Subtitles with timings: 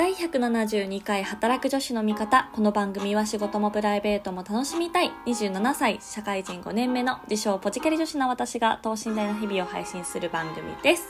[0.00, 2.48] 第172回働く女子の味方。
[2.54, 11.06] この番組は仕事もプライベートも楽しみたい27歳、社会人5年目の自称ポジキャリ女子の私が等身大の日々を配信する番組です。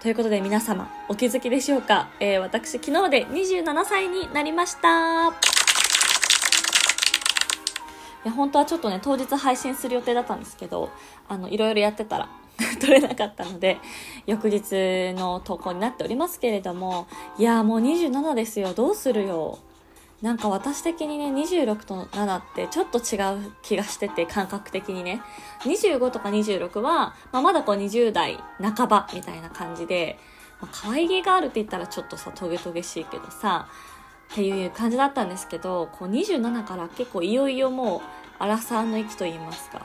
[0.00, 5.28] ということで皆様、お気づきでしょうか、えー、私昨日で27歳になりました。
[5.28, 5.32] い
[8.24, 10.88] や、本当はちょっとね、当日配信する予定だったんですけど、
[11.28, 12.30] あの、いろいろやってたら、
[12.80, 13.78] 撮れなかったので、
[14.26, 17.06] 翌日の投稿になっておりますけれども、
[17.38, 18.74] いやーもう27ですよ。
[18.74, 19.58] どうするよ。
[20.22, 25.20] なんか私的にね、26と7ってちょっと違う気がしてて、感覚的にね。
[25.60, 30.18] 25とか26は、まあ、まだこう20代半ばみたいな感じで、
[30.60, 33.68] まあ、可愛げがあるって言ったらちょっとさ、トゲトゲしいけどさ、
[34.32, 38.00] っていう感じだったんですけど、こう27から結構いよいよもう、
[38.38, 39.84] アラサーの域と言いますか。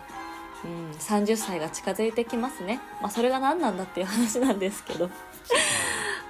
[0.65, 2.79] うん、30歳が近づいてきますね。
[3.01, 5.09] まあそれが何なんだっていう話なんですけど。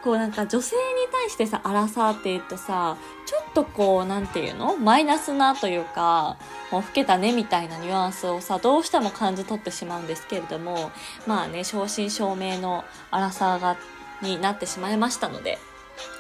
[0.01, 4.77] こうなんか女性に対してさ、アラサーって言うとさ、ちょっとこう、なんていうの？
[4.77, 6.37] マイナスなというか、
[6.71, 10.91] もう老けたねみたいなニュアンスをさ、どうしても感じ取ってしまうんですけれども、
[11.27, 13.75] まあね、正真正銘のアラサーが、
[14.21, 15.57] になってしまいましたので、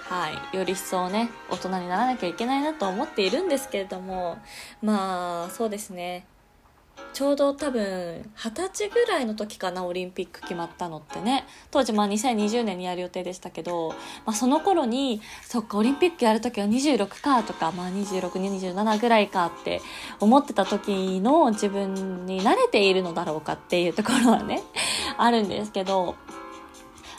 [0.09, 0.57] はい。
[0.57, 4.39] より一層ね、大人にならなきゃいけないなと思っているんですけれども、
[4.81, 6.25] まあ、そうですね。
[7.13, 11.45] ちょうど多分、二十歳ぐらいの時かな、オリンピック決まったのってね。
[11.69, 13.89] 当時まあ2020年にやる予定でしたけど、
[14.25, 19.81] まあその頃に、そっか、オリンピックやる時は26かとか、まあ26、27ぐらいかって
[20.19, 24.63] 思ってた時の自分に慣れているのだろうかっていうところはね、
[25.17, 26.15] あるんですけど、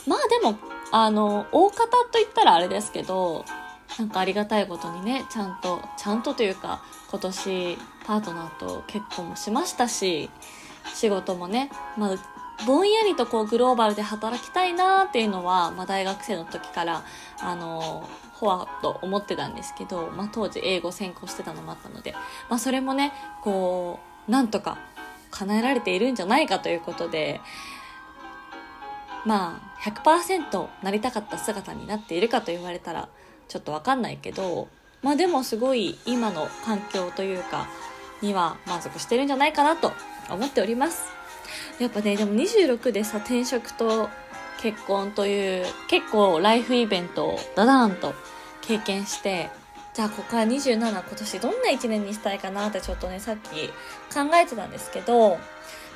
[0.06, 0.56] まあでも、
[0.92, 3.44] あの、大方と言ったらあれですけど、
[3.98, 10.30] なんかありがたいことにね、ちゃんと、ちゃんとというか、今年パートナーと結婚もしましたし、
[10.94, 12.16] 仕事もね、まあ、
[12.66, 17.04] ぼんやりとこうグローバルで働きたいなっていうのは、まあ大学生の時から、
[17.40, 22.12] あの、ほわっと思ってたんですけど、まあ当時英語専攻してたのもあったので、
[22.48, 24.78] まあそれもね、こう、なんとか
[25.30, 27.40] 叶えられているんじゃないかということで、
[29.24, 33.08] まあ100%なりたかった姿になっているかと言われたら
[33.50, 34.68] ちょっとわかんないけど
[35.02, 37.68] まあでもすごい今の環境というか
[38.22, 39.92] には満足してるんじゃないかなと
[40.30, 41.02] 思っております。
[41.80, 44.08] やっぱねでも26でさ転職と
[44.62, 48.14] 結婚という結構ライフイベントをダダーンと
[48.60, 49.50] 経験して
[49.94, 53.68] じゃあここから27今年どんな1年にしたいかなってちょっとねさっき
[54.14, 55.38] 考えてたんですけど、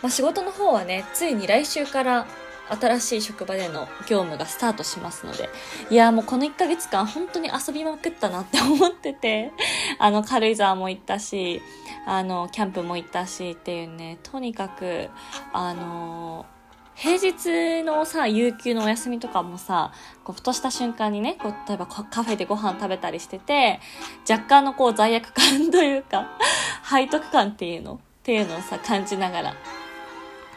[0.03, 2.27] まあ、仕事の方はねついに来週から
[2.69, 5.49] 新しい職場での業務がスタートしますので、
[5.91, 9.53] いやもうこの1ヶ月間本当に遊びまくったなって思ってて、
[9.99, 11.61] あの軽井沢も行ったし、
[12.07, 15.11] あのキャンプも行ったしっていうね、とにかく、
[15.53, 16.47] あの
[16.95, 19.93] 平日のさ、有給のお休みとかもさ、
[20.23, 23.81] こう、ふとした瞬間にね、こう、例えばカフェでご飯食べたりしてて、
[24.29, 26.39] 若干のこう、罪悪感というか、
[26.89, 29.55] 背徳感っていうのっていうのをさ、感じながら、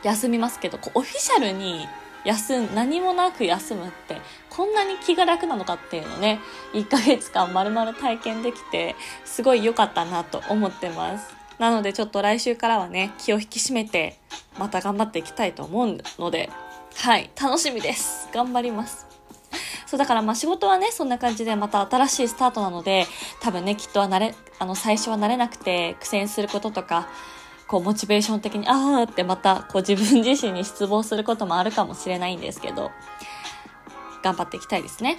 [0.03, 1.87] 休みますけど、こうオフィシャルに
[2.23, 4.17] 休ん、何もなく休むって、
[4.49, 6.39] こんなに気が楽なのかっていうのね、
[6.73, 11.35] 1ヶ月間丸々体験できて、すごい良かったなと思ってます。
[11.57, 14.17] なのでちょっと来週からはね、気を引き締めて、
[14.59, 16.49] また頑張っていきたいと思うので、
[16.95, 18.27] はい、楽しみです。
[18.33, 19.07] 頑張ります。
[19.85, 23.07] そう、だからまあ仕事はね、そんな感じでまた新しいスタートなので、
[23.39, 27.07] 多分ね、きっとは慣れ、あの、最初は慣れなくて苦戦することとか、
[27.67, 32.91] こう、モチベーション的に、あーってまた、こう、自分自身に失望することもあるかもしれないんですけど、
[34.23, 35.17] 頑張っていきたいですね。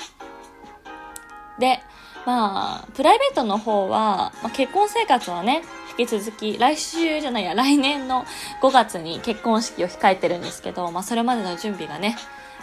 [1.59, 1.81] で、
[2.25, 5.63] まあ、プライベートの方は、まあ、結婚生活はね、
[5.99, 8.25] 引き続き、来週じゃないや、来年の
[8.63, 12.17] 5月に結婚式を控えてるんですけど、まあ、それまでの準備がね、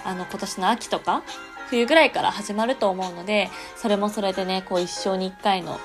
[0.03, 1.23] あの、今年の秋とか、
[1.67, 5.79] 冬ぐらいから始まると思うので、それもそれでね、こう一生に一回の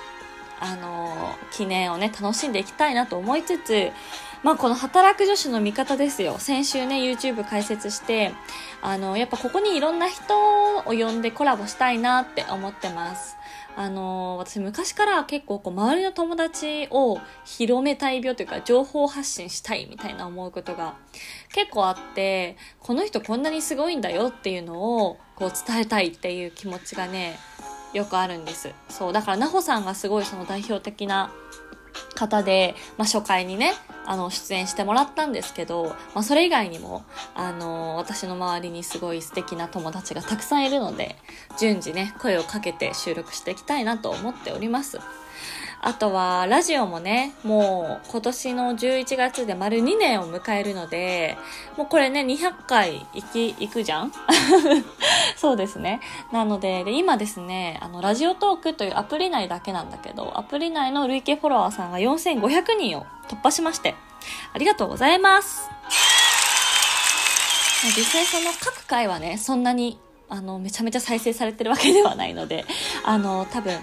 [0.61, 3.91] あの記念をね、楽しんでいきたいなと思いつつ、
[4.43, 6.39] まあこの働く女子の味方ですよ。
[6.39, 8.33] 先週ね、YouTube 解説して、
[8.83, 13.37] あの、やっぱここにいろんな人を呼んでコラボしたいなって思ってます。
[13.77, 20.97] あの、私昔から結構こう周りの友達を広めたい病というか情報発信したいみたいな思うことが
[21.53, 27.39] 結構あって、この人こんなにすごいんだよっていうのをこう伝えたいっていう気持ちがね、
[27.93, 28.73] よくあるんです。
[28.89, 29.13] そう。
[29.13, 31.33] だから、なほさんがすごいその代表的な
[32.15, 33.73] 方で、まあ、初回にね、
[34.07, 37.05] あの、出演してもらったんですけど、まあ、それ以外にも、
[37.35, 41.17] あの、私の周りにすごい素敵な友達がたくさんいるので、
[41.59, 44.99] 順次ね、声をかけて収録していきたいなと思っております。
[45.83, 51.39] あとは、ラジオもね、もう今年の11月で丸2年を迎えるので、
[51.79, 54.13] もうこれね、200回行き、行くじゃん？
[55.37, 56.01] そうですね。
[56.33, 63.95] なのでで、今ですね、あの、ラジオトークというアプリ内だけなんだけど、アプリ内の累計フォロワーさんが4500人を突破しまして、
[64.53, 65.63] ありがとうございます。
[67.97, 69.99] 実際その各回はね、そんなに、
[70.29, 72.67] あの、めちゃめちゃ再生されてるわけではないので、
[73.03, 73.79] あの、多分、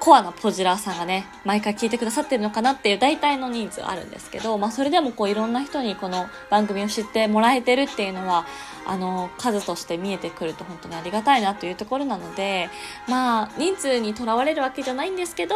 [0.00, 8.46] コアなポジラーさんがね、毎回聞いてくださってるのかなっていう大体の人数あるんですけど、まあそれでもこういろんな人にこの番組を知ってもらえてるっていうのは、
[8.86, 12.70] あの、数として見えてくると本当にありがたいなというところなので、
[13.08, 15.54] まあ人数にとらわれるわけじゃないんですけど、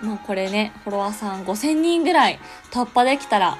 [0.00, 2.38] まあこれね、フォロワーさん5000人ぐらい
[2.70, 3.58] 突破できたら、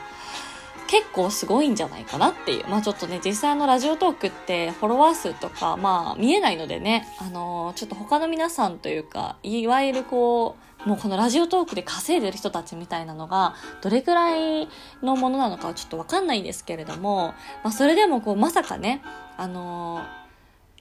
[0.89, 2.67] 結構すごいんじゃないかなっていう。
[2.69, 14.69] まあちょっとね、実際のラジオトークってフォロワー数とか、まあ見えないのでね、あのー、ちょっと他の皆さんというか、いわゆるこう、もうこのラジオトークで稼いでる人たちみたいなのが、どれくらい
[15.03, 19.03] のものなのかはちょっとわかんないんですけれども、まあそれでもこう、まさかね、
[19.37, 20.28] あのー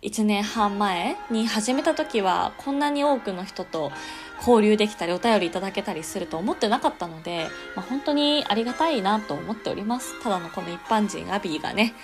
[0.01, 3.91] 1年半前に始めた時はこんなに多くの人と
[4.38, 10.21] 交流できたりお便りいただけたりすると思ってなかったので、まあ、本当にありがたいなと思っております。
[10.21, 11.95] ただのこの一般人アビーがね。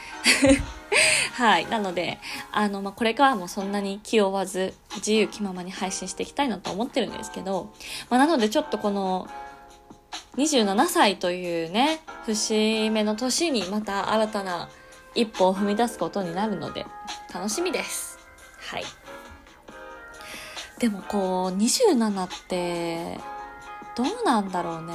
[1.33, 1.67] はい。
[1.67, 2.19] なので、
[2.51, 7.73] あの、まあ、これからもそんなに気負わず自由気ままに配信していきたいなと思ってるんですけど、
[8.09, 9.27] まあ、なのでちょっとこの
[10.37, 14.69] 27歳というね、節目の年にまた新たな
[15.15, 16.85] 一歩を踏み出すことになるので、
[17.33, 18.19] 楽しみです。
[18.59, 18.83] はい。
[20.79, 23.19] でもこう、27って、
[23.95, 24.93] どうなんだろうね。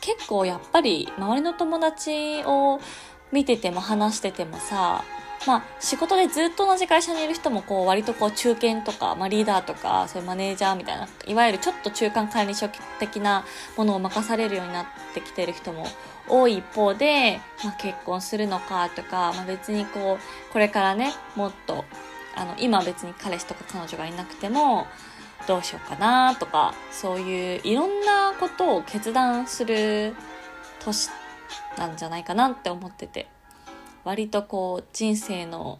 [0.00, 2.80] 結構やっぱり周りの友達を
[3.32, 5.02] 見てても話しててもさ、
[5.46, 13.44] まあ仕事でずっと同じ会社にいる人もこう割とこう中堅とか、まあリーダーとか、そういうマネージャーみたいな、いわゆるちょっと中間管理職的な
[13.76, 15.86] ものを任されるようになってきてる人も
[16.28, 21.84] 多い一方で、まあ、結婚するのかとか、まあ、別にこうこれからねもっと
[22.34, 24.86] あの今別に彼氏とか彼女がいなくても
[25.46, 30.14] どうしようかなとかそういういろんなことを決断する
[30.80, 31.10] 年
[31.76, 33.33] なんじゃないかなって思ってて。
[34.04, 35.78] 割とこう人生の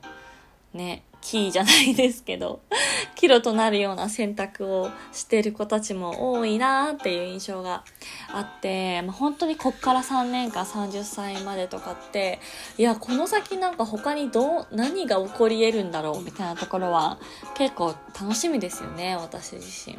[0.72, 2.60] ねキーじゃないですけど、
[3.16, 7.82] キロとなるような選択をしてる子たちも多いなっていう印象が
[8.30, 12.40] あって、まあ、本当にこっから3年間30歳までとかって、
[12.76, 17.18] いや、この先なんか他にどう、何が起こり得るんだろうみたいなところは
[17.54, 19.96] 結構楽しみですよね、私自身。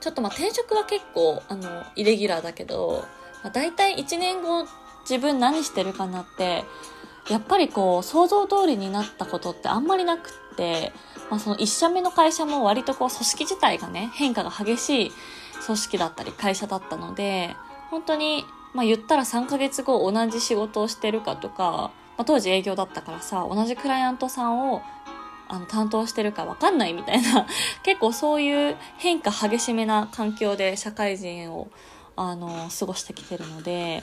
[0.00, 3.04] ちょっとまあ転職は結構、あの、イレギュラーだけど、
[3.42, 4.66] まあ、大体1年後
[5.08, 6.64] 自分何してるかなって、
[7.30, 10.92] やっぱりこう、想像通りになったことってあんまりなくって、
[11.30, 15.12] まあその一社目の会社も割とこう、組織自体がね、変化が激しい
[15.64, 17.56] 組織だったり会社だったので、
[17.90, 18.44] 本当に、
[18.74, 24.82] まあ言ったら3ヶ月後同じ仕事をしてるかとか、まあ当時営業だったからさ、同じクライアントさんを
[25.48, 27.46] あの担当してるかわかんないみたいな
[27.82, 31.68] 結構そういう変化激しめな環境で社会人を
[32.16, 34.02] あの過ごしてきてるので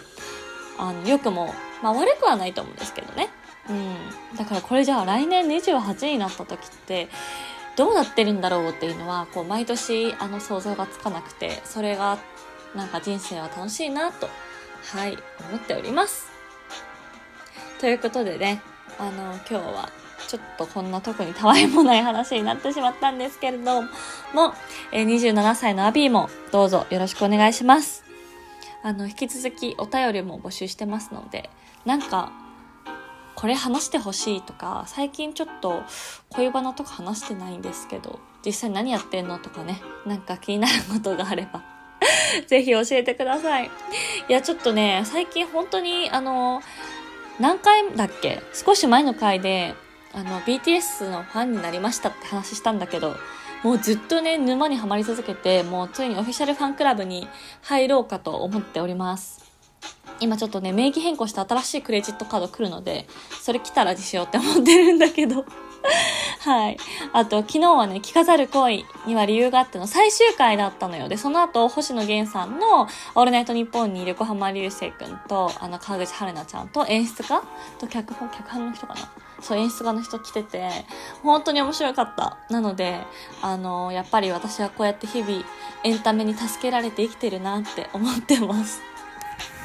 [0.77, 3.29] あの、良くも、まあ悪くはないと思うんですけどね。
[3.69, 4.37] うん。
[4.37, 7.09] だからこれじゃあ来年28になった時って、
[7.75, 12.19] どうなってるんだろうっていうのは、こう、毎年、あの、想像がつかなくて、それが、
[12.75, 14.29] なんか人生は楽しいなと、
[14.95, 15.17] はい、
[15.49, 16.27] 思っております。
[17.79, 18.61] ということでね、
[18.99, 19.89] あの、今日は、
[20.27, 23.89] ちょっとこんな特にたわいもない話になってしまったんですけれども、
[24.91, 28.03] え27歳のアビーもどうぞよろしくお願いします。
[28.83, 31.49] あの、引き続きお便りも募集してますので、
[31.85, 32.31] なんか、
[33.35, 35.83] これ話してほしいとか、最近ちょっと
[36.29, 41.63] 恋バナとか話してないんですけど、実際何やってんのとかね、なんか気になることがあれば
[42.47, 43.71] ぜひ教えてください。
[44.27, 46.61] いや、ちょっとね、最近本当に、あの、
[47.39, 49.75] 何回だっけ少し前の回で、
[50.13, 53.15] あの、BTS のファンになりましたって話したんだけど、
[53.63, 57.29] もうずっとね、沼にはまり続けて、もうついにオフィシャルファンクラブに
[57.61, 59.42] 入ろうかと思っております。
[60.19, 63.07] 今ちょっとね、名義変更した新しいクレジットカード来るので、
[63.41, 65.45] それ来たらにしようって思ってるんだけど
[66.39, 66.77] はい。
[67.11, 71.09] あと、昨日はね、聞かざる恋には理由があっての最終回だったのよ。
[71.09, 77.41] で、その後、星野源さんの、オールナイトニッポンに横浜流星くんと、あの、川口春奈ちゃんと演出家？
[77.79, 79.01] と脚本、脚本の人かな？
[79.41, 80.69] そう、演出家の人来てて、
[81.21, 82.37] 本当に面白かった。
[82.49, 82.99] なので、
[83.41, 85.43] あの、やっぱり私はこうやって日々、
[85.83, 88.92] エンタメに助けられて生きてるなって思ってます。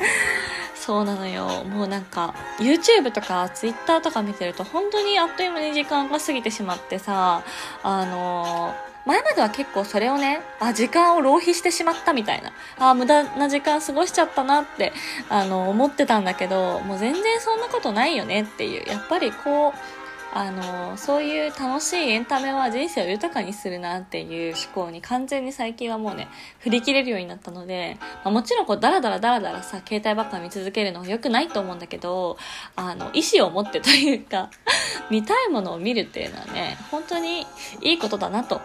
[0.74, 1.64] そうなのよ。
[1.64, 7.42] もうなんか、YouTube とか Twitter とか見てると、本当にあっという間に時間が過ぎてしまってさ、
[7.82, 8.74] あの
[9.08, 14.92] 前までは結構それをね、あ、時間を浪費してしまったみたいな、あ、無駄な時間過ごしちゃったなって、
[15.30, 19.97] あの、思ってたんだけど、もう全然そんなことないよねっていう、やっぱりこう、
[20.38, 26.28] あのそういう楽しいエンタメは人生を豊かにするなっていう思考に完全に最近はもうね
[26.61, 32.38] 振り切れるようになったので、まあ、もちろんこうダラダラダラダラさ携帯ばっか見続けるのは良くないと思うんだけど
[32.76, 34.49] あの意思を持ってというか
[35.11, 37.45] 見たいものを見るっていうのはね本当に
[37.80, 38.61] いいことだなと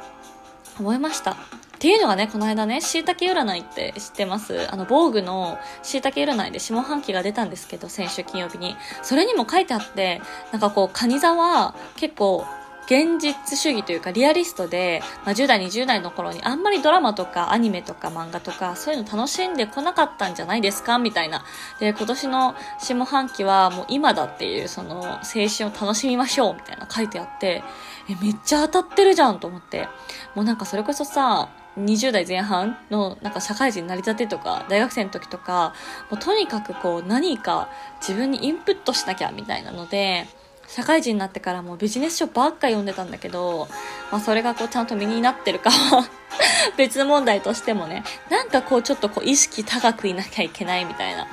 [0.80, 1.63] 思いました。
[1.84, 4.72] っていうのがね、この間ね、椎茸占いって知ってます？
[4.72, 8.78] あの、防具の椎茸占いで下半期が出たんですけど、先週金曜日に。
[9.02, 10.22] それにも書いてあって、
[10.54, 12.46] なんかこう、カニ座は結構、
[12.86, 21.00] 現実主義というかリアリストで、まあ、10代20代の頃にあんまりドラマとかアニメとか漫画とかそういうの楽しんでこなかったんじゃないですか？
[21.00, 21.46] みたいな。
[21.80, 27.64] で今年の下半期はもう今だっていうその青春を楽しみましょうみたいな書いてあって
[28.10, 29.88] えめっちゃ当たってるじゃんと思って。
[30.36, 31.48] もうなんかそれこそさ
[31.78, 35.74] 20代前半のなんか社会人になりたてとか大学生の時とか
[36.10, 40.28] もうとにかくこう何か自分にインプットしなきゃみたいなので
[40.68, 43.68] 社会人になってからもうビジネス書ばっか読んでたんだけど、
[44.12, 46.08] まあ、それがこうちゃんと身になってるかは
[46.78, 51.28] 別問題としてもねなんかこうちょっとこう意識高くいなきゃいけないみたいな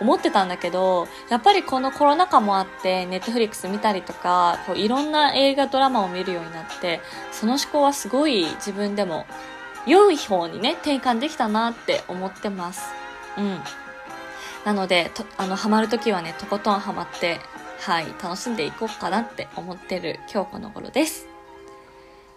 [0.00, 7.00] 思ってたんだけどやっぱりこのコロナ禍もあってネットフリックス見たりとかこういろんな映画ドラマを見るようになって
[7.32, 9.26] その思考はすごい自分でも
[9.86, 12.82] 良い方にね、転換できたなって思ってます。
[13.36, 13.60] うん。
[14.64, 17.40] なので、とあの、ハマるときはね、とことんハマって、
[17.80, 21.26] はい、楽しんでいこうかなって思ってる今日この頃です。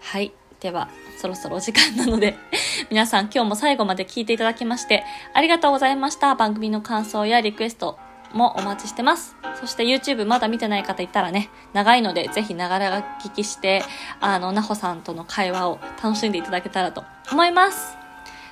[0.01, 0.34] はい。
[0.60, 2.36] では、そろそろお時間なので
[2.89, 6.36] 皆さん今日も最後まで聞いていただきまして、ありがとうございました。
[6.36, 7.98] 番組の感想やリクエスト、
[8.34, 9.36] もお待ちしてます。
[9.60, 13.84] そして YouTube まだ見てない方いたらね、長いのでぜひながら聞きして、
[14.19, 17.98] あの、なほさんとの会話を楽しんでいただけたらと思います。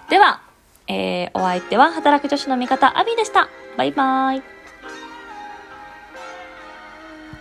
[0.10, 0.41] では、
[0.88, 3.50] えー、お相手は働く女子の味方、アビーでした。
[3.77, 4.55] バイバーイ。